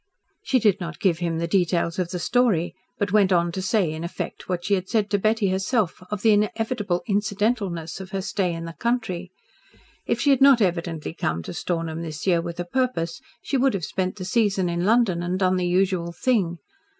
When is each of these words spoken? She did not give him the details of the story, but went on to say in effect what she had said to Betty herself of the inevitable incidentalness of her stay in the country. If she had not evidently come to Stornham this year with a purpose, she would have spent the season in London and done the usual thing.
She 0.41 0.57
did 0.57 0.81
not 0.81 0.99
give 0.99 1.19
him 1.19 1.37
the 1.37 1.47
details 1.47 1.99
of 1.99 2.09
the 2.09 2.17
story, 2.17 2.73
but 2.97 3.11
went 3.11 3.31
on 3.31 3.51
to 3.51 3.61
say 3.61 3.91
in 3.91 4.03
effect 4.03 4.49
what 4.49 4.65
she 4.65 4.73
had 4.73 4.89
said 4.89 5.11
to 5.11 5.19
Betty 5.19 5.49
herself 5.49 6.01
of 6.09 6.23
the 6.23 6.31
inevitable 6.31 7.03
incidentalness 7.07 7.99
of 8.01 8.09
her 8.09 8.21
stay 8.23 8.51
in 8.51 8.65
the 8.65 8.73
country. 8.73 9.31
If 10.07 10.19
she 10.19 10.31
had 10.31 10.41
not 10.41 10.59
evidently 10.59 11.13
come 11.13 11.43
to 11.43 11.53
Stornham 11.53 12.01
this 12.01 12.25
year 12.25 12.41
with 12.41 12.59
a 12.59 12.65
purpose, 12.65 13.21
she 13.43 13.57
would 13.57 13.75
have 13.75 13.85
spent 13.85 14.15
the 14.15 14.25
season 14.25 14.69
in 14.69 14.85
London 14.87 15.21
and 15.21 15.37
done 15.37 15.57
the 15.57 15.67
usual 15.67 16.11
thing. 16.11 16.57